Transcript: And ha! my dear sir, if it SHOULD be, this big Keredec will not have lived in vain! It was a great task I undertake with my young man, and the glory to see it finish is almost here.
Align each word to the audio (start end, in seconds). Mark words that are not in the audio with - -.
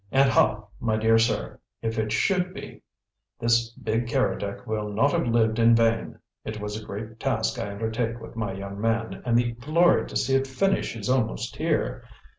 And 0.11 0.31
ha! 0.31 0.63
my 0.79 0.97
dear 0.97 1.19
sir, 1.19 1.59
if 1.83 1.99
it 1.99 2.11
SHOULD 2.11 2.55
be, 2.55 2.81
this 3.39 3.69
big 3.73 4.07
Keredec 4.07 4.65
will 4.65 4.89
not 4.89 5.11
have 5.11 5.27
lived 5.27 5.59
in 5.59 5.75
vain! 5.75 6.17
It 6.43 6.59
was 6.59 6.75
a 6.75 6.83
great 6.83 7.19
task 7.19 7.59
I 7.59 7.69
undertake 7.69 8.19
with 8.19 8.35
my 8.35 8.51
young 8.51 8.81
man, 8.81 9.21
and 9.23 9.37
the 9.37 9.51
glory 9.51 10.07
to 10.07 10.15
see 10.17 10.33
it 10.35 10.47
finish 10.47 10.95
is 10.95 11.07
almost 11.07 11.55
here. 11.57 12.03